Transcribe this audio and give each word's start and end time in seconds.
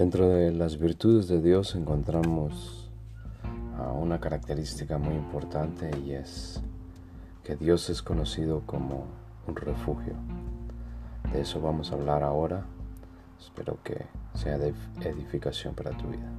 Dentro 0.00 0.30
de 0.30 0.50
las 0.50 0.78
virtudes 0.78 1.28
de 1.28 1.42
Dios 1.42 1.74
encontramos 1.74 2.88
una 4.00 4.18
característica 4.18 4.96
muy 4.96 5.14
importante 5.14 5.90
y 6.06 6.12
es 6.12 6.62
que 7.44 7.54
Dios 7.54 7.90
es 7.90 8.00
conocido 8.00 8.62
como 8.64 9.04
un 9.46 9.56
refugio. 9.56 10.14
De 11.34 11.42
eso 11.42 11.60
vamos 11.60 11.92
a 11.92 11.96
hablar 11.96 12.22
ahora. 12.22 12.64
Espero 13.38 13.76
que 13.84 14.06
sea 14.32 14.56
de 14.56 14.72
edificación 15.04 15.74
para 15.74 15.90
tu 15.90 16.06
vida. 16.08 16.32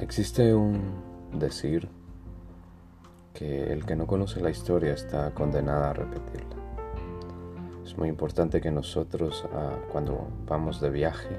Existe 0.00 0.54
un 0.54 0.82
decir 1.32 1.88
que 3.32 3.72
el 3.72 3.86
que 3.86 3.96
no 3.96 4.06
conoce 4.06 4.42
la 4.42 4.50
historia 4.50 4.92
está 4.92 5.30
condenado 5.30 5.84
a 5.84 5.94
repetirla. 5.94 6.69
Es 7.90 7.98
muy 7.98 8.08
importante 8.08 8.60
que 8.60 8.70
nosotros 8.70 9.44
ah, 9.52 9.76
cuando 9.90 10.28
vamos 10.46 10.80
de 10.80 10.90
viaje, 10.90 11.36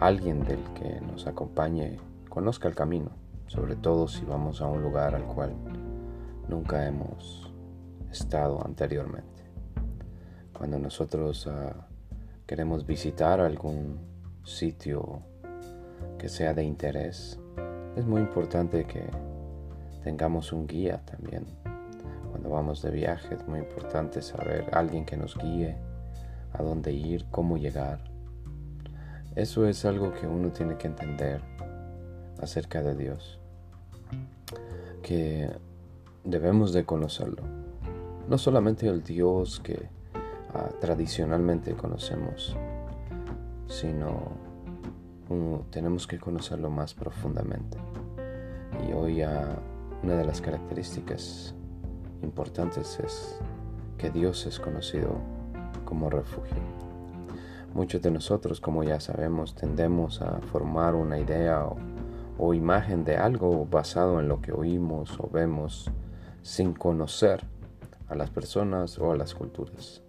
alguien 0.00 0.42
del 0.42 0.58
que 0.74 1.00
nos 1.02 1.28
acompañe 1.28 1.98
conozca 2.28 2.66
el 2.66 2.74
camino, 2.74 3.12
sobre 3.46 3.76
todo 3.76 4.08
si 4.08 4.24
vamos 4.24 4.60
a 4.60 4.66
un 4.66 4.82
lugar 4.82 5.14
al 5.14 5.22
cual 5.22 5.54
nunca 6.48 6.84
hemos 6.88 7.48
estado 8.10 8.60
anteriormente. 8.66 9.44
Cuando 10.52 10.80
nosotros 10.80 11.46
ah, 11.46 11.86
queremos 12.44 12.84
visitar 12.84 13.38
algún 13.38 14.00
sitio 14.42 15.22
que 16.18 16.28
sea 16.28 16.54
de 16.54 16.64
interés, 16.64 17.38
es 17.94 18.04
muy 18.04 18.20
importante 18.20 18.84
que 18.84 19.04
tengamos 20.02 20.52
un 20.52 20.66
guía 20.66 21.04
también 21.06 21.46
cuando 22.44 22.56
vamos 22.56 22.82
de 22.82 22.90
viaje 22.90 23.36
es 23.36 23.48
muy 23.48 23.58
importante 23.58 24.20
saber 24.20 24.68
alguien 24.72 25.06
que 25.06 25.16
nos 25.16 25.34
guíe, 25.34 25.78
a 26.52 26.62
dónde 26.62 26.92
ir, 26.92 27.24
cómo 27.30 27.56
llegar. 27.56 28.04
Eso 29.34 29.66
es 29.66 29.86
algo 29.86 30.12
que 30.12 30.26
uno 30.26 30.50
tiene 30.52 30.76
que 30.76 30.86
entender 30.86 31.40
acerca 32.42 32.82
de 32.82 32.96
Dios, 32.96 33.40
que 35.02 35.50
debemos 36.22 36.74
de 36.74 36.84
conocerlo. 36.84 37.42
No 38.28 38.36
solamente 38.36 38.88
el 38.88 39.02
Dios 39.02 39.58
que 39.60 39.88
ah, 40.52 40.68
tradicionalmente 40.82 41.72
conocemos, 41.72 42.54
sino 43.68 44.32
tenemos 45.70 46.06
que 46.06 46.18
conocerlo 46.18 46.68
más 46.68 46.92
profundamente. 46.92 47.78
Y 48.86 48.92
hoy 48.92 49.22
ah, 49.22 49.56
una 50.02 50.16
de 50.16 50.26
las 50.26 50.42
características 50.42 51.54
importantes 52.24 52.98
es 52.98 53.38
que 53.98 54.10
Dios 54.10 54.46
es 54.46 54.58
conocido 54.58 55.18
como 55.84 56.10
refugio. 56.10 56.56
Muchos 57.74 58.02
de 58.02 58.10
nosotros, 58.10 58.60
como 58.60 58.82
ya 58.84 59.00
sabemos, 59.00 59.54
tendemos 59.54 60.22
a 60.22 60.40
formar 60.40 60.94
una 60.94 61.18
idea 61.18 61.66
o, 62.38 62.54
imagen 62.54 63.04
de 63.04 63.16
algo 63.16 63.66
basado 63.66 64.20
en 64.20 64.28
lo 64.28 64.40
que 64.40 64.52
oímos 64.52 65.18
o 65.18 65.28
vemos 65.28 65.90
sin 66.42 66.72
conocer 66.72 67.44
a 68.08 68.14
las 68.14 68.30
personas 68.30 68.98
o 68.98 69.12
a 69.12 69.16
las 69.16 69.34
culturas. 69.34 70.02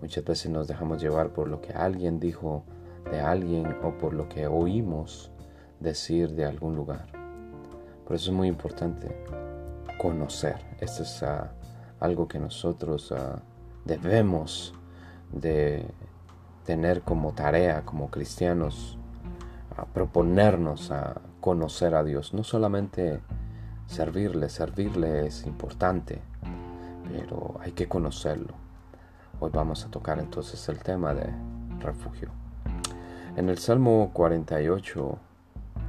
Muchas 0.00 0.24
veces 0.24 0.50
nos 0.50 0.68
dejamos 0.68 1.02
llevar 1.02 1.30
por 1.30 1.48
lo 1.48 1.60
que 1.60 1.72
alguien 1.72 2.20
dijo 2.20 2.64
de 3.10 3.20
alguien 3.20 3.76
o 3.82 3.98
por 3.98 4.14
lo 4.14 4.28
que 4.28 4.46
oímos 4.46 5.30
decir 5.80 6.34
de 6.34 6.44
algún 6.44 6.76
lugar. 6.76 7.06
Por 8.06 8.16
eso 8.16 8.30
es 8.30 8.36
muy 8.36 8.48
importante 8.48 9.08
conocer. 9.98 10.56
Esto 10.80 11.02
es 11.02 11.22
ah, 11.22 11.52
algo 12.00 12.28
que 12.28 12.38
nosotros 12.38 13.12
ah, 13.12 13.40
debemos 13.84 14.74
de 15.30 15.86
tener 16.64 17.02
como 17.02 17.32
tarea 17.32 17.82
como 17.84 18.10
cristianos, 18.10 18.98
a 19.76 19.84
proponernos 19.86 20.90
a 20.90 21.20
conocer 21.40 21.94
a 21.94 22.04
Dios. 22.04 22.34
No 22.34 22.44
solamente 22.44 23.20
servirle, 23.86 24.48
servirle 24.48 25.26
es 25.26 25.46
importante, 25.46 26.20
pero 27.10 27.56
hay 27.60 27.72
que 27.72 27.88
conocerlo. 27.88 28.54
Hoy 29.40 29.50
vamos 29.52 29.84
a 29.84 29.90
tocar 29.90 30.18
entonces 30.18 30.68
el 30.68 30.78
tema 30.78 31.14
de 31.14 31.28
refugio. 31.80 32.30
En 33.34 33.48
el 33.48 33.58
Salmo 33.58 34.10
48, 34.12 35.18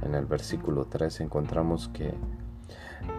en 0.02 0.14
el 0.14 0.24
versículo 0.24 0.86
3, 0.86 1.20
encontramos 1.20 1.88
que 1.88 2.14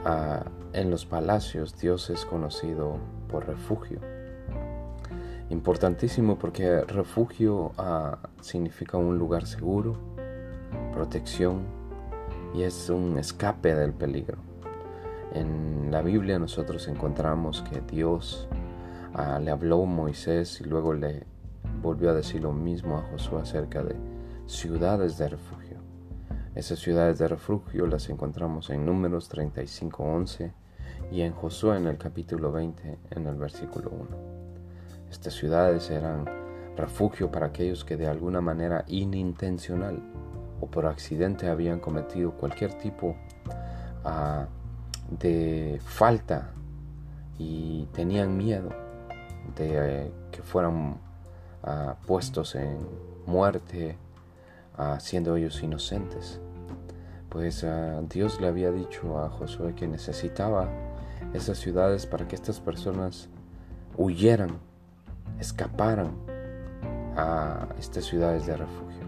Ah, 0.04 0.44
en 0.76 0.92
los 0.92 1.06
palacios 1.06 1.78
Dios 1.80 2.10
es 2.10 2.26
conocido 2.26 2.98
por 3.30 3.48
refugio. 3.48 4.00
Importantísimo 5.50 6.38
porque 6.38 6.82
refugio 6.82 7.72
ah, 7.78 8.18
significa 8.42 8.98
un 8.98 9.18
lugar 9.18 9.48
seguro, 9.48 9.96
protección 10.92 11.62
y 12.54 12.64
es 12.64 12.90
un 12.90 13.18
escape 13.18 13.74
del 13.74 13.94
peligro. 13.94 14.38
En 15.34 15.92
la 15.92 16.02
Biblia 16.02 16.40
nosotros 16.40 16.88
encontramos 16.90 17.62
que 17.62 17.80
Dios 17.80 18.50
ah, 19.14 19.40
le 19.40 19.52
habló 19.52 19.84
a 19.84 19.86
Moisés 19.86 20.60
y 20.60 20.66
luego 20.66 20.94
le 20.94 21.24
volvió 21.82 22.10
a 22.10 22.14
decir 22.14 22.42
lo 22.42 22.52
mismo 22.52 22.98
a 22.98 23.04
Josué 23.04 23.42
acerca 23.42 23.82
de 23.82 23.96
ciudades 24.46 25.18
de 25.18 25.30
refugio. 25.30 25.78
Esas 26.54 26.80
ciudades 26.80 27.18
de 27.18 27.30
refugio 27.30 27.88
las 27.88 28.10
encontramos 28.10 28.70
en 28.70 28.86
Números 28.86 29.30
35:11 29.30 30.65
y 31.12 31.22
en 31.22 31.34
Josué 31.34 31.78
en 31.78 31.88
el 31.88 31.98
capítulo 31.98 32.52
20 32.52 32.98
en 33.12 33.28
el 33.28 33.36
versículo 33.36 33.92
1. 33.92 34.08
Estas 35.10 35.34
ciudades 35.34 35.90
eran 35.90 36.26
refugio 36.76 37.32
para 37.32 37.48
aquellos 37.48 37.86
que 37.86 37.98
de 37.98 38.08
alguna 38.08 38.42
manera 38.42 38.84
inintencional 38.88 40.02
o 40.60 40.68
por 40.68 40.86
accidente 40.86 41.48
habían 41.48 41.80
cometido 41.80 42.32
cualquier 42.32 42.74
tipo 42.74 43.16
ah, 44.04 44.48
de 45.10 45.80
falta 45.86 46.52
y 47.38 47.86
tenían 47.94 48.36
miedo 48.36 48.70
de 49.56 50.12
que 50.32 50.42
fueran 50.42 50.98
ah, 51.64 51.96
puestos 52.06 52.56
en 52.56 52.78
muerte, 53.26 53.98
uh, 54.78 55.00
siendo 55.00 55.36
ellos 55.36 55.62
inocentes 55.64 56.40
pues 57.36 57.66
ah, 57.66 58.02
Dios 58.10 58.40
le 58.40 58.48
había 58.48 58.72
dicho 58.72 59.20
a 59.20 59.30
Josué 59.30 59.76
que 59.76 59.90
necesitaba 59.90 60.70
esas 61.34 61.58
ciudades 61.58 62.06
para 62.06 62.30
que 62.30 62.36
estas 62.36 62.62
personas 62.62 63.28
huyeran, 63.98 64.52
escaparan 65.38 66.16
a 67.18 67.68
estas 67.78 68.06
ciudades 68.06 68.46
de 68.46 68.56
refugio. 68.56 69.04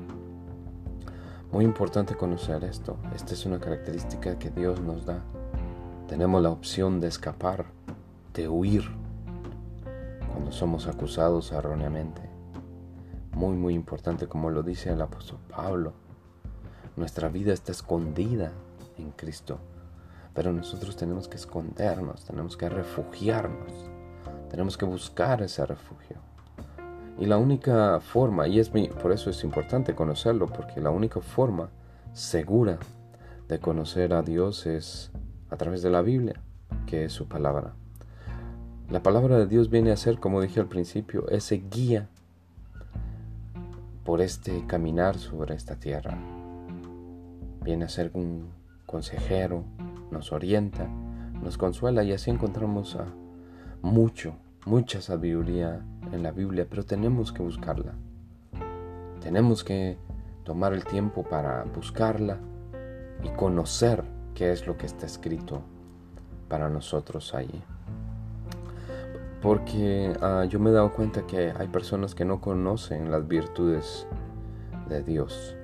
Muy 1.54 1.64
importante 1.64 2.16
conocer 2.16 2.66
esto. 2.66 2.98
Esta 3.16 3.34
es 3.34 3.46
una 3.46 3.62
característica 3.62 4.38
que 4.38 4.50
Dios 4.50 4.82
nos 4.82 5.06
da. 5.06 5.24
Tenemos 6.10 6.44
la 6.44 6.50
opción 6.50 7.00
de 7.00 7.08
escapar, 7.08 7.68
de 8.34 8.50
huir, 8.50 8.84
cuando 10.34 10.52
somos 10.52 10.86
acusados 10.88 11.54
erróneamente. 11.54 12.24
Muy, 13.32 13.56
muy 13.56 13.74
importante, 13.74 14.28
como 14.28 14.50
lo 14.50 14.64
dice 14.64 14.92
el 14.92 15.02
apóstol 15.02 15.40
Pablo 15.48 16.07
nuestra 16.98 17.30
vida 17.30 17.54
está 17.54 17.72
escondida 17.72 18.52
en 18.98 19.12
Cristo. 19.12 19.60
Pero 20.34 20.52
nosotros 20.52 20.98
tenemos 20.98 21.28
que 21.28 21.38
escondernos, 21.38 22.26
tenemos 22.26 22.58
que 22.58 22.70
refugiarnos, 22.70 23.72
tenemos 24.50 24.78
que 24.78 24.86
buscar 24.86 25.42
ese 25.42 25.66
refugio. 25.66 26.18
Y 27.20 27.26
la 27.26 27.38
única 27.38 28.00
forma, 28.00 28.48
y 28.48 28.60
es 28.60 28.70
por 29.02 29.12
eso 29.12 29.30
es 29.30 29.44
importante 29.44 29.96
conocerlo, 29.96 30.48
porque 30.48 30.82
la 30.82 30.90
única 30.90 31.22
forma 31.22 31.70
segura 32.14 32.78
de 33.48 33.60
conocer 33.60 34.14
a 34.14 34.22
Dios 34.22 34.66
es 34.66 35.12
a 35.50 35.58
través 35.58 35.82
de 35.82 35.90
la 35.90 36.02
Biblia, 36.02 36.42
que 36.86 37.06
es 37.06 37.14
su 37.14 37.28
palabra. 37.28 37.74
La 38.90 39.02
palabra 39.02 39.38
de 39.38 39.48
Dios 39.48 39.70
viene 39.70 39.92
a 39.92 39.98
ser, 39.98 40.20
como 40.20 40.42
dije 40.42 40.60
al 40.60 40.68
principio, 40.68 41.28
ese 41.30 41.58
guía 41.58 42.10
por 44.04 44.22
este 44.22 44.66
caminar 44.68 45.18
sobre 45.18 45.56
esta 45.56 45.76
tierra 45.76 46.37
viene 47.68 47.84
a 47.84 47.90
ser 47.90 48.12
un 48.14 48.48
consejero, 48.86 49.66
nos 50.10 50.32
orienta, 50.32 50.88
nos 51.44 51.58
consuela 51.58 52.02
y 52.02 52.14
así 52.14 52.32
encontramos 52.32 52.96
a 52.96 53.08
mucho, 53.82 54.36
mucha 54.66 55.02
sabiduría 55.02 55.86
en 56.14 56.24
la 56.24 56.32
Biblia, 56.32 56.66
pero 56.70 56.86
tenemos 56.86 57.34
que 57.34 57.44
buscarla. 57.44 57.92
Tenemos 59.20 59.66
que 59.66 59.98
tomar 60.46 60.72
el 60.72 60.86
tiempo 60.86 61.24
para 61.24 61.66
buscarla 61.66 62.38
y 63.22 63.28
conocer 63.32 64.02
qué 64.34 64.54
es 64.54 64.66
lo 64.66 64.78
que 64.78 64.86
está 64.86 65.06
escrito 65.06 65.62
para 66.48 66.70
nosotros 66.70 67.36
allí. 67.36 67.62
Porque 69.42 70.16
ah, 70.22 70.46
yo 70.46 70.58
me 70.62 70.70
he 70.70 70.74
dado 70.74 70.94
cuenta 70.94 71.28
que 71.28 71.52
hay 71.52 71.68
personas 71.68 72.16
que 72.16 72.24
no 72.24 72.40
conocen 72.40 73.12
las 73.12 73.28
virtudes 73.28 74.08
de 74.88 75.04
Dios 75.04 75.58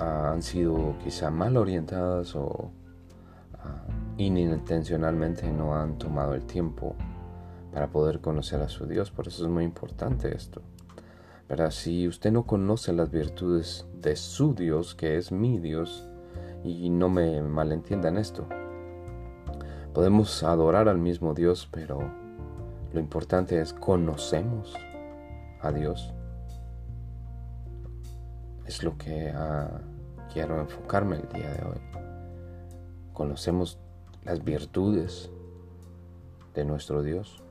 han 0.00 0.42
sido 0.42 0.96
quizá 1.04 1.30
mal 1.30 1.56
orientadas 1.56 2.34
o 2.34 2.46
uh, 2.46 4.12
inintencionalmente 4.16 5.50
no 5.52 5.76
han 5.76 5.98
tomado 5.98 6.34
el 6.34 6.44
tiempo 6.44 6.94
para 7.72 7.88
poder 7.88 8.20
conocer 8.20 8.60
a 8.62 8.68
su 8.68 8.86
Dios. 8.86 9.10
Por 9.10 9.28
eso 9.28 9.44
es 9.44 9.50
muy 9.50 9.64
importante 9.64 10.34
esto. 10.34 10.62
Pero 11.46 11.70
si 11.70 12.08
usted 12.08 12.32
no 12.32 12.44
conoce 12.44 12.92
las 12.92 13.10
virtudes 13.10 13.86
de 13.94 14.16
su 14.16 14.54
Dios, 14.54 14.94
que 14.94 15.16
es 15.16 15.32
mi 15.32 15.58
Dios, 15.58 16.08
y 16.62 16.90
no 16.90 17.08
me 17.08 17.42
malentiendan 17.42 18.18
esto, 18.18 18.46
podemos 19.92 20.42
adorar 20.42 20.88
al 20.88 20.98
mismo 20.98 21.34
Dios, 21.34 21.68
pero 21.70 21.98
lo 22.92 23.00
importante 23.00 23.60
es 23.60 23.72
conocemos 23.72 24.74
a 25.60 25.72
Dios. 25.72 26.14
Es 28.66 28.84
lo 28.84 28.96
que 28.96 29.32
ah, 29.34 29.80
quiero 30.32 30.60
enfocarme 30.60 31.16
el 31.16 31.28
día 31.28 31.50
de 31.50 31.64
hoy. 31.64 31.80
Conocemos 33.12 33.78
las 34.24 34.44
virtudes 34.44 35.30
de 36.54 36.64
nuestro 36.64 37.02
Dios. 37.02 37.42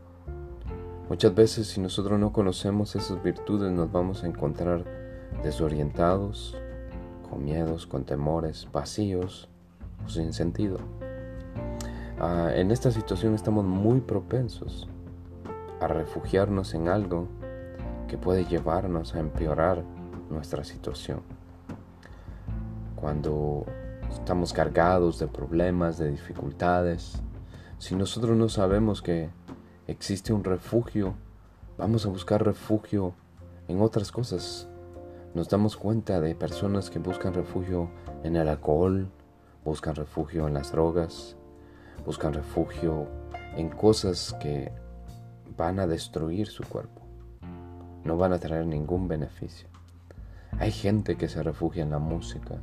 Muchas 1.10 1.34
veces 1.34 1.68
si 1.68 1.82
nosotros 1.82 2.20
no 2.20 2.32
conocemos 2.32 2.96
esas 2.96 3.22
virtudes 3.24 3.72
nos 3.72 3.92
vamos 3.92 4.24
a 4.24 4.28
encontrar 4.28 4.86
desorientados, 5.44 6.58
con 7.30 7.44
miedos, 7.44 7.86
con 7.88 8.06
temores, 8.06 8.68
vacíos 8.72 9.50
o 10.06 10.10
sin 10.10 10.34
sentido. 10.34 10.78
Ah, 12.20 12.52
en 12.54 12.72
esta 12.72 12.92
situación 12.92 13.34
estamos 13.34 13.66
muy 13.66 14.02
propensos 14.02 14.88
a 15.80 15.88
refugiarnos 15.88 16.74
en 16.74 16.88
algo 16.88 17.28
que 18.08 18.18
puede 18.18 18.46
llevarnos 18.46 19.16
a 19.16 19.20
empeorar 19.20 19.84
nuestra 20.30 20.64
situación. 20.64 21.39
Cuando 23.00 23.66
estamos 24.12 24.52
cargados 24.52 25.20
de 25.20 25.28
problemas, 25.28 25.98
de 25.98 26.12
dificultades, 26.12 27.22
si 27.78 27.96
nosotros 27.96 28.36
no 28.36 28.50
sabemos 28.50 29.02
que 29.02 29.30
existe 29.88 30.34
un 30.34 30.44
refugio, 30.44 31.14
vamos 31.78 32.06
a 32.06 32.10
buscar 32.10 32.44
refugio 32.44 33.14
en 33.70 33.82
otras 33.82 34.12
cosas. 34.12 34.68
Nos 35.34 35.48
damos 35.48 35.78
cuenta 35.78 36.20
de 36.20 36.36
personas 36.36 36.90
que 36.90 37.00
buscan 37.00 37.34
refugio 37.34 37.90
en 38.24 38.36
el 38.36 38.50
alcohol, 38.50 39.10
buscan 39.64 39.96
refugio 39.96 40.48
en 40.48 40.56
las 40.56 40.74
drogas, 40.74 41.38
buscan 42.06 42.34
refugio 42.34 43.08
en 43.56 43.70
cosas 43.70 44.36
que 44.42 44.74
van 45.56 45.80
a 45.80 45.88
destruir 45.88 46.48
su 46.48 46.64
cuerpo, 46.64 47.02
no 48.04 48.18
van 48.18 48.34
a 48.34 48.40
traer 48.40 48.66
ningún 48.66 49.08
beneficio. 49.08 49.70
Hay 50.60 50.72
gente 50.72 51.16
que 51.16 51.30
se 51.30 51.42
refugia 51.44 51.84
en 51.84 51.92
la 51.92 52.00
música, 52.00 52.60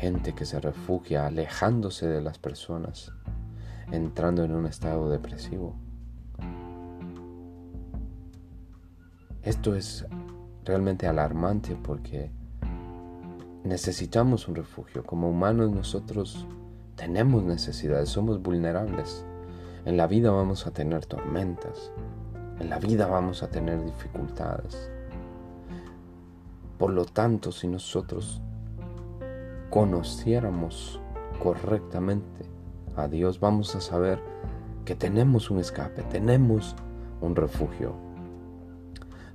gente 0.00 0.32
que 0.32 0.46
se 0.46 0.58
refugia 0.58 1.26
alejándose 1.26 2.08
de 2.08 2.22
las 2.22 2.38
personas, 2.38 3.12
entrando 3.92 4.42
en 4.42 4.54
un 4.54 4.64
estado 4.64 5.10
depresivo. 5.10 5.74
Esto 9.42 9.74
es 9.74 10.06
realmente 10.64 11.06
alarmante 11.06 11.76
porque 11.76 12.30
necesitamos 13.62 14.48
un 14.48 14.54
refugio. 14.54 15.04
Como 15.04 15.28
humanos 15.28 15.70
nosotros 15.70 16.46
tenemos 16.96 17.44
necesidades, 17.44 18.08
somos 18.08 18.40
vulnerables. 18.40 19.26
En 19.84 19.98
la 19.98 20.06
vida 20.06 20.30
vamos 20.30 20.66
a 20.66 20.70
tener 20.70 21.04
tormentas, 21.04 21.92
en 22.58 22.70
la 22.70 22.78
vida 22.78 23.06
vamos 23.06 23.42
a 23.42 23.50
tener 23.50 23.84
dificultades. 23.84 24.90
Por 26.78 26.90
lo 26.90 27.04
tanto, 27.04 27.52
si 27.52 27.68
nosotros 27.68 28.40
conociéramos 29.70 31.00
correctamente 31.42 32.44
a 32.96 33.08
Dios, 33.08 33.40
vamos 33.40 33.74
a 33.76 33.80
saber 33.80 34.20
que 34.84 34.94
tenemos 34.94 35.50
un 35.50 35.60
escape, 35.60 36.02
tenemos 36.02 36.74
un 37.20 37.36
refugio. 37.36 37.94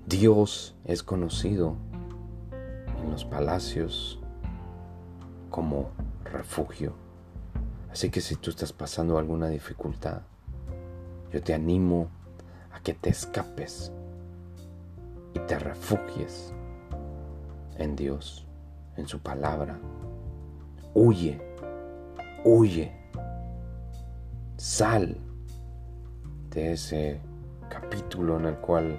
Dios 0.05 0.75
es 0.83 1.01
conocido 1.01 1.75
en 3.01 3.11
los 3.11 3.25
palacios 3.25 4.19
como 5.49 5.89
refugio. 6.25 6.93
Así 7.91 8.09
que 8.09 8.19
si 8.21 8.35
tú 8.35 8.49
estás 8.49 8.73
pasando 8.73 9.17
alguna 9.17 9.47
dificultad, 9.47 10.21
yo 11.31 11.41
te 11.41 11.53
animo 11.53 12.09
a 12.73 12.81
que 12.81 12.93
te 12.93 13.09
escapes 13.09 13.91
y 15.33 15.39
te 15.39 15.57
refugies 15.57 16.53
en 17.77 17.95
Dios, 17.95 18.45
en 18.97 19.07
su 19.07 19.19
palabra. 19.19 19.79
Huye, 20.97 21.37
huye, 22.45 22.89
sal 24.55 25.17
de 26.51 26.71
ese 26.71 27.19
capítulo 27.69 28.39
en 28.39 28.45
el 28.45 28.55
cual 28.55 28.95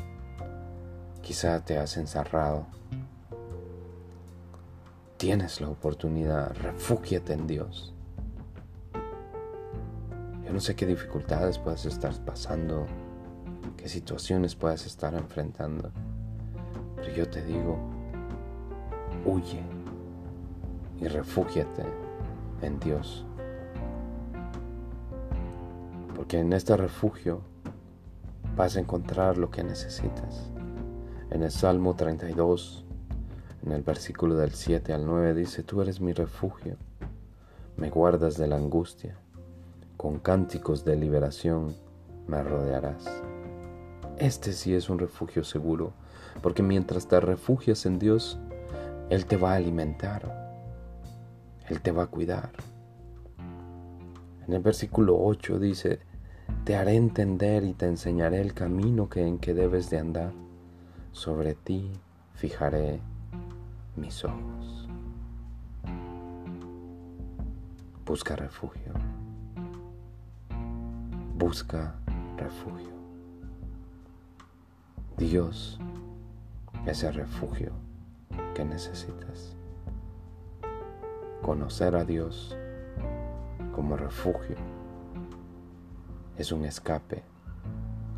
quizá 1.23 1.65
te 1.65 1.79
has 1.79 1.97
encerrado. 1.97 2.67
Tienes 5.17 5.63
la 5.63 5.71
oportunidad, 5.71 6.55
refúgiate 6.57 7.33
en 7.33 7.47
Dios. 7.47 7.95
Yo 10.45 10.53
no 10.53 10.61
sé 10.61 10.77
qué 10.77 10.85
dificultades 10.85 11.59
puedas 11.59 11.87
estar 11.87 12.13
pasando, 12.27 12.85
qué 13.79 13.89
situaciones 13.89 14.55
puedas 14.55 14.85
estar 14.85 15.15
enfrentando, 15.15 15.91
pero 16.97 17.11
yo 17.15 17.27
te 17.27 17.43
digo, 17.43 17.79
huye 19.25 19.76
y 21.01 21.09
refúgiate 21.09 21.85
en 22.63 22.79
Dios. 22.81 23.25
Porque 26.15 26.41
en 26.41 26.53
este 26.53 26.77
refugio 26.77 27.43
vas 28.57 28.77
a 28.77 28.81
encontrar 28.81 29.37
lo 29.37 29.51
que 29.51 29.63
necesitas. 29.63 30.51
En 31.31 31.43
el 31.43 31.51
Salmo 31.51 31.95
32, 31.95 32.85
en 33.65 33.73
el 33.73 33.83
versículo 33.83 34.37
del 34.37 34.53
7 34.53 34.93
al 34.93 35.05
9 35.05 35.35
dice, 35.35 35.63
tú 35.63 35.83
eres 35.83 36.01
mi 36.01 36.13
refugio, 36.13 36.77
me 37.77 37.91
guardas 37.91 38.37
de 38.37 38.47
la 38.47 38.57
angustia, 38.57 39.19
con 39.97 40.19
cánticos 40.19 40.85
de 40.85 40.97
liberación 40.97 41.75
me 42.27 42.43
rodearás. 42.43 43.05
Este 44.19 44.53
sí 44.53 44.75
es 44.75 44.89
un 44.89 44.99
refugio 44.99 45.45
seguro, 45.45 45.93
porque 46.43 46.63
mientras 46.63 47.07
te 47.07 47.21
refugias 47.21 47.85
en 47.85 47.99
Dios, 47.99 48.39
él 49.11 49.27
te 49.27 49.37
va 49.37 49.53
a 49.53 49.57
alimentar. 49.57 50.46
Él 51.69 51.81
te 51.81 51.93
va 51.93 52.05
a 52.05 52.07
cuidar. 52.07 52.51
En 54.47 54.53
el 54.55 54.63
versículo 54.63 55.19
8 55.19 55.59
dice, 55.59 56.01
te 56.65 56.77
haré 56.77 56.95
entender 56.95 57.65
y 57.65 57.75
te 57.75 57.87
enseñaré 57.87 58.41
el 58.41 58.55
camino 58.55 59.09
que 59.09 59.27
en 59.27 59.39
que 59.39 59.55
debes 59.55 59.91
de 59.91 59.99
andar. 59.99 60.33
Sobre 61.13 61.55
ti 61.55 61.91
fijaré 62.35 63.01
mis 63.97 64.25
ojos. 64.25 64.89
Busca 68.05 68.37
refugio. 68.37 68.93
Busca 71.37 71.97
refugio. 72.37 72.95
Dios 75.17 75.81
es 76.85 77.03
el 77.03 77.15
refugio 77.15 77.73
que 78.55 78.65
necesitas. 78.65 79.56
Conocer 81.47 81.95
a 81.95 82.05
Dios 82.05 82.57
como 83.73 83.97
refugio 83.97 84.57
es 86.37 86.51
un 86.51 86.65
escape 86.65 87.23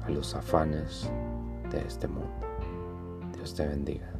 a 0.02 0.08
los 0.08 0.34
afanes 0.34 1.10
de 1.70 1.78
este 1.86 2.08
mundo. 2.08 2.32
Dios 3.34 3.54
te 3.54 3.66
bendiga. 3.66 4.17